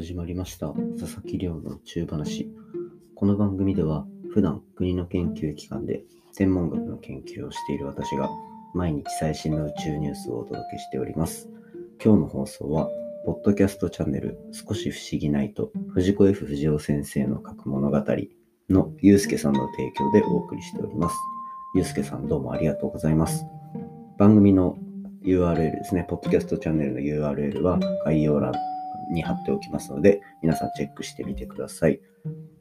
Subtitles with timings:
[0.00, 0.68] 始まりました。
[0.98, 2.50] 佐々木亮の宇宙話。
[3.14, 8.30] この番組では普段国の研究機関で天文学の研究をしている私が
[8.72, 11.50] 毎日最新の宇宙ニュースをお届けしております。
[12.02, 12.88] 今日の放送は
[13.26, 18.02] ポッドキャストチャンネル少し不思議ないと藤子 F 不二雄先生の書く物語
[18.70, 21.16] のゆうすけさんの提供でお送りしております。
[21.74, 23.44] ゆうすけさんどうもありがとうございます。
[24.16, 24.78] 番組の
[25.24, 28.54] URL ですね、ポッドキャストチャンネルの URL は概要欄
[29.10, 32.00] に貼っておきますので、皆さんチェックしてみてください。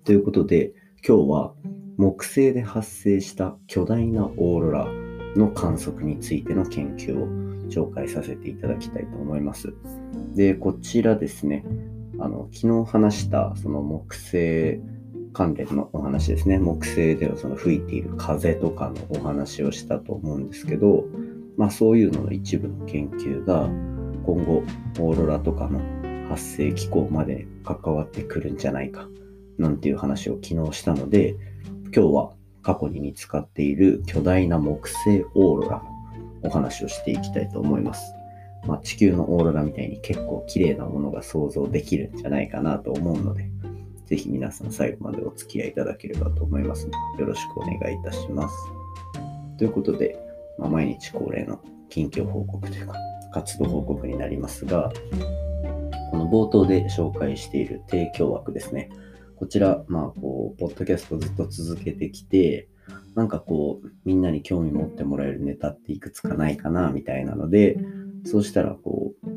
[0.03, 0.73] ということで、
[1.07, 1.53] 今日は
[1.97, 4.87] 木星で発生した巨大なオーロラ
[5.35, 7.27] の観測についての研究を
[7.69, 9.73] 紹介させていただきたいと思います。
[10.35, 11.65] で、こちらですね、
[12.19, 14.79] あの昨日話したその木星
[15.31, 21.05] 関連のお話ですね、木星でのその吹いている風とかのお話をしたと思うんですけど、
[21.57, 23.67] まあそういうのの一部の研究が
[24.25, 24.63] 今後
[24.99, 25.79] オーロラとかの
[26.29, 29.07] 発生機構まで関わってくるんじゃないか
[29.57, 31.35] なんていう話を昨日したので
[31.93, 35.83] 今日は過去に見つかっている巨大な木星オーロラの
[36.43, 38.13] お話をしていきたいと思います。
[38.67, 43.49] まあ、地球のオーロラみたいに結構綺麗なものが想像できるんじゃないかなと思うので、
[44.05, 48.55] ぜひ皆さん最後までお付き合いいただければと思いますので、よろしくお願いいたします。
[49.57, 50.17] ということで、
[50.57, 52.95] まあ、毎日恒例の近況報告というか、
[53.31, 54.91] 活動報告になりますが、
[56.09, 58.89] この冒頭で紹介している提供枠ですね。
[59.35, 62.67] こちら、まあ、こう、ポッドキャストずっと続けてきて、
[63.15, 67.77] なんかこう、みんなに興味持ってもらえるネタっていくつかないかな、みたいなので、
[68.25, 69.27] そうしたら、こう、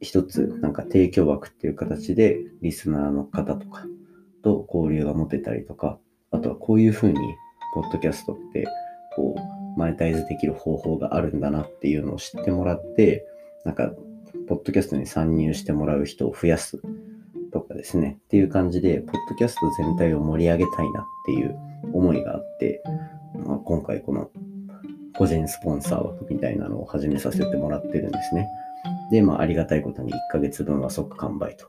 [0.00, 3.86] 一つ、なんか提供枠っていう形で、リスナーの方とか
[4.42, 5.98] と交流が持てたりとか、
[6.30, 7.18] あとはこういうふうに、
[7.74, 8.66] ポッドキャストって、
[9.14, 13.24] こう、マネタイズできる方法があるんだなっていうのを知ってもらって、
[13.64, 13.92] なんか
[14.48, 16.80] ポッドキャストに参入してもらう人を増やす
[17.52, 21.56] とかですね、っていう感じで、ポッドキャスト全体を盛り上げたいなっていう
[21.92, 22.82] 思いがあって、
[23.34, 24.30] まあ、今回この
[25.16, 28.48] 個人スポンサー枠みたいなのを始めさせてもらってるんですね。
[29.10, 31.66] で、まあ、ありがたいことに1ヶ月分は即完売と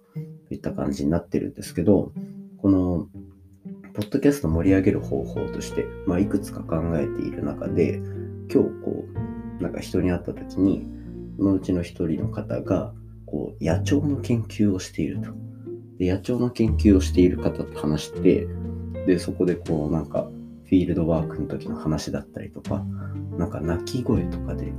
[0.50, 2.14] いった感じになってるんですけど、
[2.62, 3.08] この、
[3.94, 7.96] ポッドキャスト盛り上げる方法として、まあ、いくつか考えている中で、
[8.52, 9.06] 今日こ
[9.60, 10.88] う、なんか人に会った時に、
[11.40, 12.94] のうちの一人の方が、
[13.26, 15.32] こう、野鳥の研究をしていると。
[15.98, 18.48] で、野鳥の研究をしている方と話して、
[19.06, 20.30] で、そこでこう、なんか、
[20.66, 22.86] フィールドワークの時の話だったりとか、
[23.38, 24.74] なんか鳴き声とかで、こ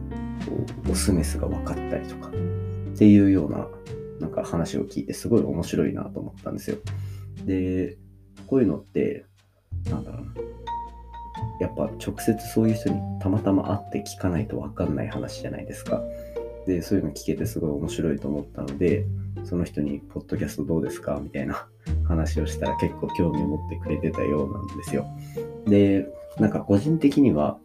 [0.89, 3.69] う、オスメスが分かったりとか、っていうような、
[4.21, 6.77] なんか話を聞いて、すごい面白いなと思ったんですよ。
[7.45, 7.99] で、
[8.47, 9.25] こういうのって、
[9.91, 10.35] なんだろうな。
[11.61, 16.03] やっぱ直接そういう人にたまたま会って聞かないと分かんない話じゃないですか。
[16.67, 19.07] で、そういうの聞けてすごい面白いと思ったので、
[19.45, 21.19] その人に、ポッドキャストどうですか？
[21.23, 21.67] みたいな
[22.05, 25.07] 話をしたら結構興味を持ってくれてたようなんですよ。
[25.67, 26.07] で、
[26.39, 27.59] なんか個人的には、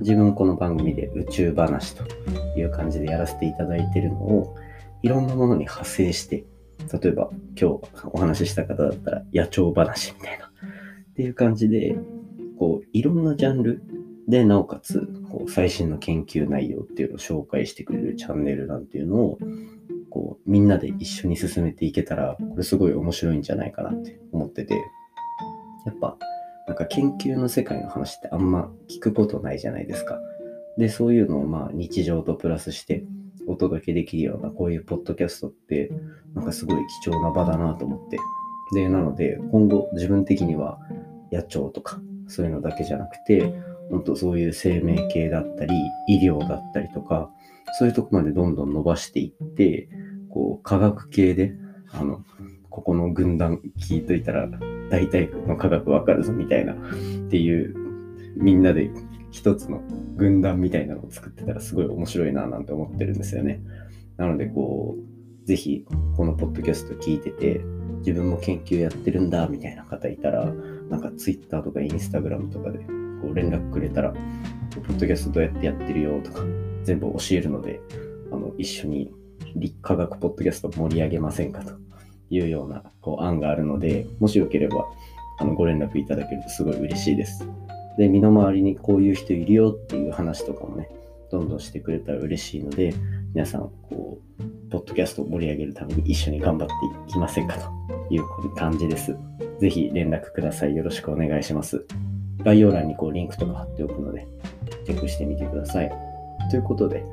[0.00, 2.04] 自分この番組で宇宙話と
[2.58, 4.56] いう感じでやらせていただいてるのを、
[5.02, 6.44] いろんなものに派生して、
[7.00, 7.30] 例えば
[7.60, 7.80] 今日
[8.12, 11.96] お話しした方だったら野鳥話みたいな、っていう感じで、
[12.58, 13.82] こう、いろんなジャンル
[14.28, 19.38] で、なおかつ、こう、最新の研究内容っていうのを紹介してくれるチャンネルなんていうのを、
[20.10, 24.74] こう、みんなで一緒に進めていけたら、これすごい面白いんじゃないかなって思ってて、
[25.86, 26.18] やっぱ、
[26.68, 30.20] なんか研究の世界の話ってあんま聞くことないじゃないですか。
[30.76, 33.04] で、そういうのをまあ日常とプラスして
[33.46, 35.90] お届けできるようなこういうポッドキャストって、
[36.34, 38.18] なんかすごい貴重な場だなと思って。
[38.74, 40.78] で、なので今後自分的には
[41.32, 43.52] 野鳥とかそういうのだけじゃなくて、
[43.90, 45.74] 本当そういう生命系だったり、
[46.08, 47.30] 医療だったりとか、
[47.78, 49.88] そういうとこまでどんどん伸ばしていって、
[50.30, 51.54] こう、科学系で、
[51.92, 52.24] あの、
[52.70, 54.48] ここの軍団聞いといたら、
[54.90, 56.76] 大体の科学わかるぞみたいな、っ
[57.30, 57.74] ていう、
[58.36, 58.90] みんなで
[59.30, 59.82] 一つの
[60.16, 63.60] 軍団みたいなのを作ってたらすごい面白いななんて思ってるんですよね。
[64.16, 65.84] なので、こう、ぜひ、
[66.16, 67.60] このポッドキャスト聞いてて、
[67.98, 70.52] 自分も研究やってるんだ、みたいな方いたら、
[70.90, 72.80] なんか Twitter とか Instagram とかで
[73.22, 76.42] こう連絡くれたら、ポッドキャストどうやってやってるよとか、
[76.84, 77.80] 全部教えるので、
[78.30, 79.12] あの、一緒に
[79.56, 81.72] 立科学ポッドキャスト盛り上げませんかと
[82.30, 84.86] いうようなこう案があるので、もしよければ、
[85.38, 87.48] あの、ご連絡いただけるとすごい嬉しいです。
[87.98, 90.88] で、身の回りにこういう人いるよっていう話とかもね、
[91.30, 92.94] どんどんしてくれたら嬉しいので、
[93.34, 96.74] 皆さん、こう、ポッドキャストを盛り上げるために一緒に頑張って
[97.10, 99.14] いきませんかという感じです。
[99.60, 100.74] ぜひ連絡ください。
[100.74, 101.86] よろしくお願いします。
[102.44, 104.26] 概要欄にこうリンクとか貼っておくので、
[104.84, 105.92] チェックしてみてください。
[106.50, 107.04] ということで、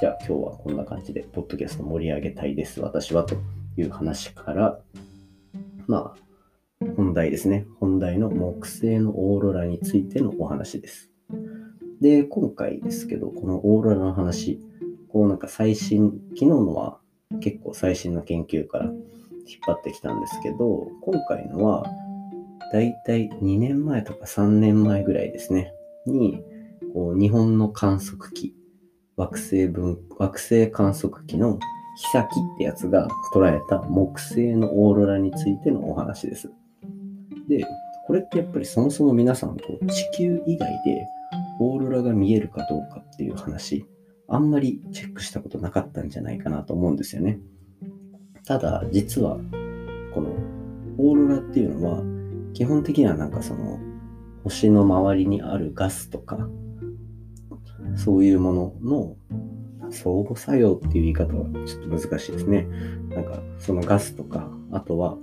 [0.00, 3.36] じゃあ今日はこんな感じで、ポッドキャスト盛り上げたいです、私は、と
[3.76, 4.78] いう話から、
[5.86, 6.22] まあ、
[6.96, 7.66] 本題ですね。
[7.78, 11.10] 本題の木星のオーロラについてのお話です。
[12.00, 14.60] で、今回ですけど、このオーロラの話、
[15.08, 16.98] こうなんか最新、昨日のは
[17.40, 18.96] 結構最新の研究から引っ
[19.66, 21.84] 張ってきたんですけど、今回のは、
[22.72, 25.74] だいたい2年前とか3年前ぐらいですね、
[26.06, 26.42] に、
[26.94, 28.54] こう日本の観測機、
[29.16, 31.58] 惑星分、惑星観測機の
[31.96, 36.50] ヒサキってやつが捉えた木星のオーロラについてのお話です。
[37.48, 37.64] で、
[38.06, 41.06] これってやっぱりそもそも皆さんこう地球以外で
[41.60, 43.86] オーロラが見えるかどうかっていう話、
[44.28, 47.38] あんまりチェックしたことなかったんじゃないかなと思うんですよね。
[48.46, 49.36] ただ、実は、
[50.14, 50.30] この
[50.98, 52.02] オーロラっていうのは、
[52.54, 53.78] 基本的にはなんかその、
[54.44, 56.48] 星の周りにあるガスとか、
[57.96, 59.16] そういうものの
[59.90, 62.66] 相互作用っていう言い方はちょっと難しいですね。
[63.10, 65.16] なんかそのガスとか、あとは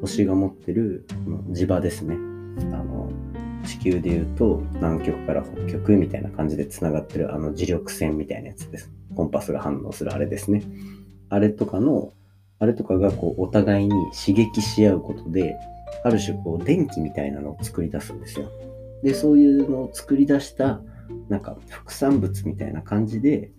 [0.00, 1.06] 星が持ってる
[1.50, 2.14] 磁場ですね。
[2.14, 3.10] あの
[3.64, 8.90] 地球でいうと南極から北極みたいな感じでつながってるあの磁力線みたいなやつです。
[9.14, 10.62] コンパスが反応するあれですね。
[11.28, 12.12] あれとかの、
[12.58, 15.56] あれとかがこうお互いに刺激し合うことで、
[16.04, 18.50] ある種こう電気みたいなのを作り出すんですよ。
[19.02, 20.80] で、そういうのを作り出した
[21.28, 23.50] なんか副産物みたいな感じで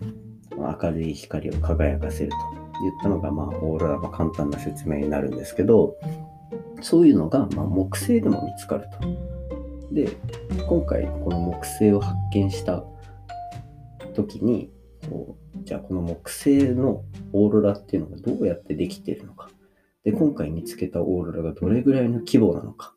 [0.56, 2.36] 明るい光を輝かせると
[2.82, 5.96] 言ったのが、まあ、オーロラの簡単な説明になるんですけど、
[6.80, 9.94] そういうのが、ま、木星でも見つかると。
[9.94, 10.08] で、
[10.66, 12.84] 今回この木星を発見した
[14.14, 14.70] 時に、
[15.08, 19.48] こうじゃあこの木星のオーロラっていうのがどうやってできてるのか。
[20.04, 22.94] で、今回見つけたオーロラがどれぐらいの規模なのか。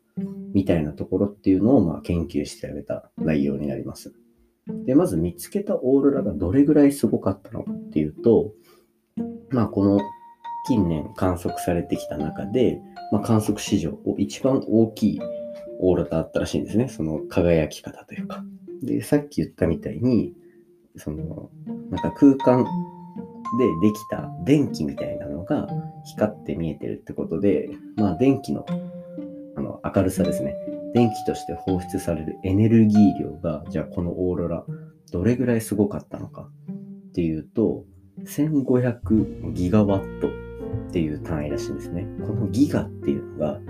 [0.54, 4.14] みたいなところっていうのをまあ研究してあげた内容になります。
[4.86, 8.52] で、まず見つけたオーロラがどれぐらいすごかったのかっていうと、
[9.50, 10.00] まあこの
[10.66, 12.80] 近年観測されてきた中で、
[13.12, 15.20] まあ、観測史上一番大きい
[15.78, 16.88] オーロラだったらしいんですね。
[16.88, 18.42] その輝き方というか。
[18.82, 20.34] で、さっき言ったみたいに、
[20.96, 21.50] その、
[21.90, 22.64] なんか空間
[23.58, 25.68] でできた電気みたいなが
[26.04, 28.66] 光って見えてるってことで、まあ電気の
[29.56, 30.56] あの明るさですね。
[30.94, 34.64] 電気として放出されるエネルギー量が、じゃあこのオーロラ、
[35.12, 36.48] どれぐらいすごかったのか
[37.10, 37.84] っていうと、
[38.24, 40.30] 1500ギガワットっ
[40.92, 42.06] ていう単位らしいんですね。
[42.26, 43.60] このギガっていうのが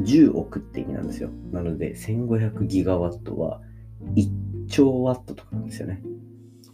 [0.00, 1.30] 10億って意味なんですよ。
[1.52, 3.60] なので1500ギガワットは
[4.14, 6.02] 1兆ワットとかなんですよね。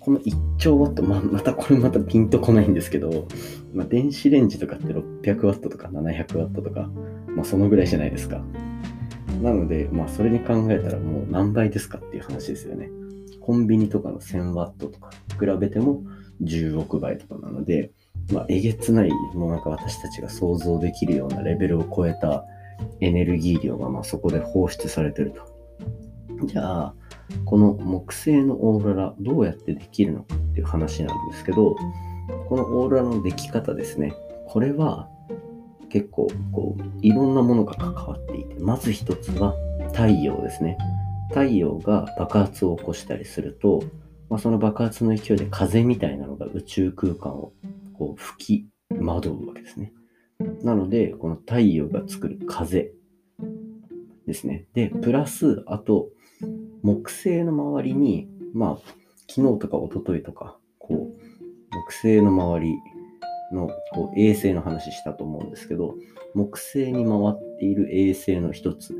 [0.08, 3.28] この1兆ワット、ま、またこれまたピンとこないんですけど、
[3.74, 6.88] まあ、電子レンジとかって600ワットとか700ワットとか、
[7.26, 8.42] まあそのぐらいじゃないですか。
[9.42, 12.88] なので、まあそれに考えたらもう何倍ですかっていう話ですよね。
[13.42, 16.02] コンビニとかの1000ワットとか比べても
[16.42, 17.90] 10億倍とかなので、
[18.32, 22.46] まあえげつない、もうなんか私たちが想像できるようなレベルを超えた
[23.02, 26.46] エネルギー量がまあそこで放出されてると。
[26.46, 26.94] じゃあ、
[27.44, 31.76] この木星のオーロラどうやってできるのかっていう話なんですけど、
[32.48, 34.14] このオーロラのでき方ですね。
[34.46, 35.08] これは
[35.88, 39.54] 結構こういろんなものが関わっていて、まず一つは
[39.92, 40.78] 太陽ですね。
[41.30, 43.82] 太陽が爆発を起こしたりすると、
[44.30, 47.52] まあ、その爆発の勢いで風みたいなのが宇宙空間を
[47.94, 49.92] こう吹き惑うわけですね。
[50.62, 52.92] なので、この太陽が作る風
[54.26, 54.66] ですね。
[54.74, 56.10] で、プラス、あと、
[56.88, 58.92] 木星の周りに、まあ、
[59.28, 61.20] 昨日とか一昨日とか、こう、
[61.70, 62.76] 木星の周り
[63.52, 65.96] のこう衛星の話したと思うんですけど、
[66.34, 68.94] 木星に回っている衛星の一つ、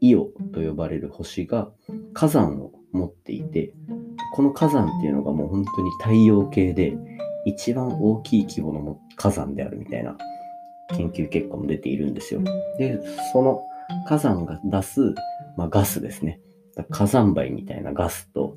[0.00, 1.68] イオと呼ばれる星が
[2.14, 3.74] 火山を持っていて、
[4.32, 6.96] この火山っていうのがもう本当に太陽系で
[7.44, 10.16] 一番大きい規模の火山であるみたいな
[10.96, 12.40] 研究結果も出ているんですよ。
[12.78, 12.98] で、
[13.34, 13.62] その
[14.08, 15.14] 火山が出す、
[15.58, 16.40] まあ、ガスですね。
[16.84, 18.56] 火山灰みたいなガスと、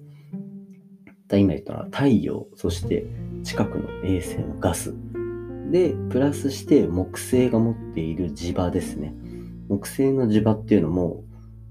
[1.31, 3.05] 今言ったのは太陽、そして
[3.43, 4.95] 近くの衛星のガス。
[5.71, 9.13] で、プラスして木星が持っている磁場ですね。
[9.67, 11.23] 木星の磁場っていうのも、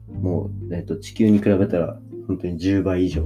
[0.08, 3.24] もう、えっと、地球に比べたら本当に10倍以上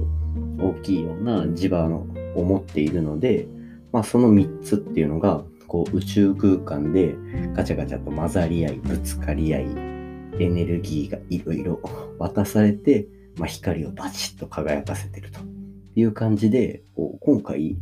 [0.59, 3.47] 大きいような磁場のを持っているので、
[3.91, 7.15] まあ、その3つっていうのが、こう宇宙空間で
[7.53, 9.92] ガチャガチャと混ざり合い、ぶつかり合い、
[10.39, 11.79] エネルギーがいろいろ
[12.19, 15.39] 渡されて、まあ、光をバチッと輝かせてると。
[15.95, 17.77] いう感じで、こう今回、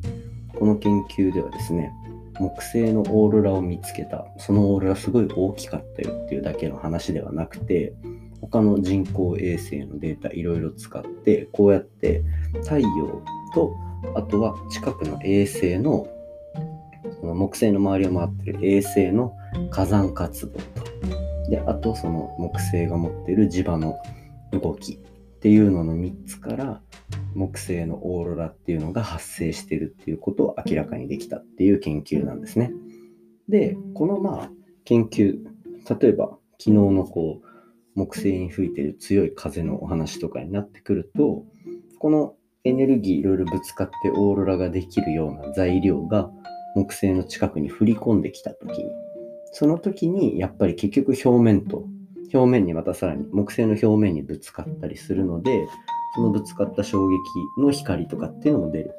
[0.58, 1.94] この研究ではですね、
[2.40, 7.94] 木星のオーロラを見つけた、そのオーロラすごい大きかったよっていうだけの話ではなくて、
[8.42, 12.24] 他の人工衛星のデータいろいろ使って、こうやって
[12.64, 13.22] 太陽
[13.54, 13.76] と、
[14.16, 16.08] あとは近くの衛星の、
[17.20, 19.34] その木星の周りを回ってる衛星の
[19.70, 20.91] 火山活動と、
[21.52, 24.00] で、あとその木星が持ってる磁場の
[24.54, 24.98] 動きっ
[25.42, 26.82] ていうのの3つから
[27.36, 32.72] 木星のオーロラっていうのが発生してるっていうことを明らかにできたっていう研究なんですね。
[33.50, 34.52] で、このまあ
[34.86, 35.40] 研究、
[36.00, 37.48] 例えば昨日のこう
[37.96, 41.44] 木星に吹いてる強い風のお話とかになってくると、
[42.00, 46.32] このエネルギーいろいろぶつかってオーロラができるような材料が
[46.76, 48.90] 木星の近くに降り込んできた時に、
[49.52, 51.86] その時にやっぱり結局表面と、
[52.34, 55.68] 表面にまたさらに木星の表面にぶつかったりするので、
[56.16, 57.20] そのぶつかった衝撃
[57.58, 58.92] の光とかっていうのも出る。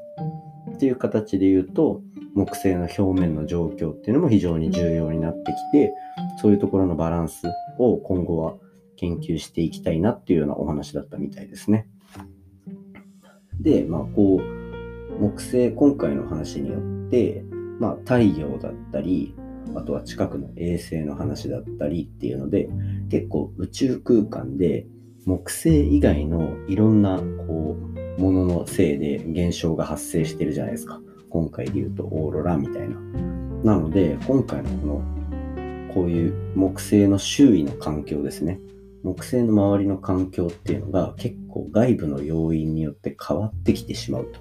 [0.75, 2.01] っていう形で言うと、
[2.35, 5.93] 木星の表面の状況っていうのも非常に重要になってきて、
[6.41, 7.47] そういうところのバランス
[7.79, 8.55] を今後は
[8.97, 11.87] 研究していきたいなっていうようなお話だったみたいですね。
[13.61, 17.45] で、まあこう、木星、今回の話によって、
[17.79, 19.35] まあ太陽だったり、
[19.75, 22.69] あとは近くの衛星の話だったりっていうので、
[23.11, 24.87] 結構宇宙空間で
[25.25, 31.01] 木星以外のいろんなこうもののせいで現象が発生してるじゃないですか。
[31.31, 32.97] 今回で言うとオーロラみたいな。
[33.65, 35.03] なので、今回のこの
[35.95, 38.59] こういう木星の周囲の環境ですね。
[39.03, 44.33] 木星の周りの環境っていうのが結構外部の要因によって変わってきてしまう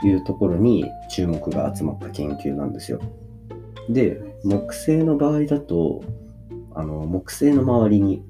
[0.00, 3.00] というところに注目が集まった研究なんですよ。
[3.88, 6.04] で、木星の場合だと、
[6.74, 8.22] あの木星の周りに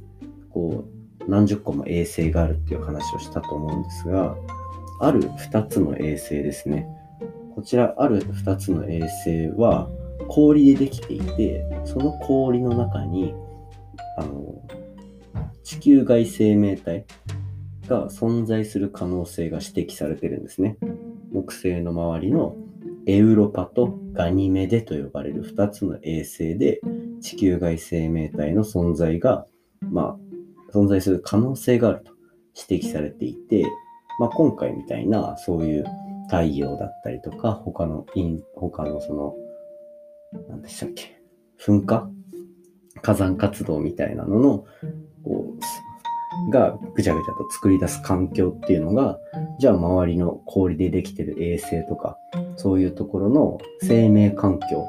[0.50, 0.86] こ
[1.20, 4.34] う何十個も衛星があるっていう話をしたと思うんですが、
[5.00, 6.88] ある2つの衛星ですね。
[7.54, 9.90] こちらある2つの衛星は
[10.28, 13.34] 氷でできていて、その氷の中に
[14.16, 14.54] あの
[15.64, 17.04] 地球外生命体
[17.88, 20.78] が存在する可能性が指摘されてるんですね。
[21.30, 22.56] 木星の周りの
[23.06, 26.80] エウロパとガニメデと呼ばれる2つの衛星で
[27.20, 29.46] 地球外生命体の存在が、
[29.80, 30.18] ま
[30.72, 32.12] あ、存在する可能性があると
[32.68, 33.64] 指摘されていて、
[34.18, 35.84] まあ、今回みたいなそういう
[36.28, 38.04] 太陽だったりとか他の
[38.56, 39.34] 他のその
[40.48, 41.20] 何でしたっけ
[41.64, 42.08] 噴火
[43.02, 44.64] 火山活動みたいなのの
[45.22, 45.95] こう
[46.50, 49.18] がぐちゃぐちゃと作り出す環境っていうのが、
[49.58, 52.18] じゃあ周りの氷でできてる衛星とか、
[52.56, 54.86] そういうところの生命環境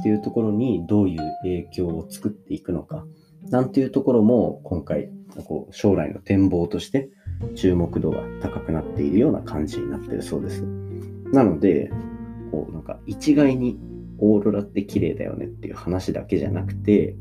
[0.00, 3.04] っていうところにどういう影響を作っていくのか、
[3.50, 5.10] なんていうところも今回、
[5.44, 7.08] こう将来の展望として
[7.56, 10.62] 注目度が高くなっているような感じになってるそうです。
[11.32, 11.90] なので、
[12.50, 13.78] こうなんか一概に
[14.18, 17.16] オーロラって綺麗だよねっていう話だけじゃなくて、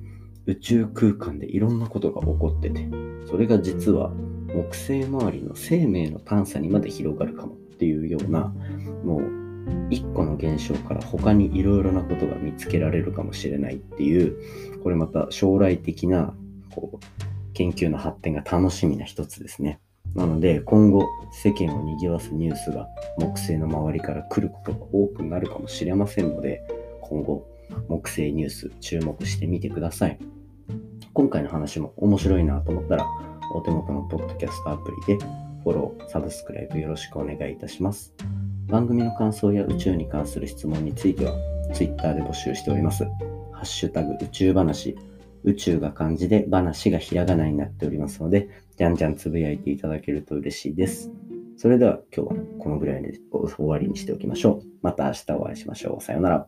[0.46, 2.88] 宇宙空間でいろんなことが起こってて、
[3.30, 4.10] それが実は
[4.54, 8.54] 木星周りの生命の探査にまで広がるかもっていうような、
[9.04, 9.24] もう
[9.90, 14.36] 一個の現象から他にいろいろなことが見つけられるかもしれないっていう、
[14.82, 16.36] これまた将来的な
[16.72, 19.80] こう研究の発展が楽しみな一つですね。
[20.14, 26.62] なので今後世間を賑わすニュースが木星の周りから来ることが多くなるかもしれませんので、
[27.02, 27.48] 今後
[27.88, 30.20] 木星ニュース注目してみてください。
[31.14, 33.06] 今回の話も面白いなと思ったら、
[33.54, 35.24] お手元のポッドキャストアプリで
[35.64, 38.16] フォロー、サブスクライブよろしくお願いいたします。
[38.66, 41.34] 番組の感想や宇宙に関する質問については、
[41.72, 43.04] Twitter で募集しております。
[43.52, 44.98] ハッシュタグ宇宙話、
[45.44, 51.12] 宇宙が漢字で話がひらがなになっておりますので、じゃんじゃんつぶやいていただけると嬉しいです。
[51.58, 54.68] それでは今日はこのぐらいで終わりにしておきましょう。
[54.82, 56.04] また明日お会いしましょう。
[56.04, 56.48] さようなら。